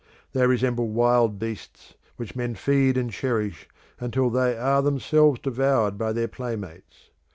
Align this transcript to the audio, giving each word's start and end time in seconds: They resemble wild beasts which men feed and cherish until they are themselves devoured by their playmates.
They 0.33 0.47
resemble 0.47 0.89
wild 0.89 1.37
beasts 1.37 1.93
which 2.15 2.35
men 2.35 2.55
feed 2.55 2.97
and 2.97 3.11
cherish 3.13 3.67
until 3.99 4.31
they 4.31 4.57
are 4.57 4.81
themselves 4.81 5.39
devoured 5.41 5.99
by 5.99 6.11
their 6.11 6.27
playmates. 6.27 7.11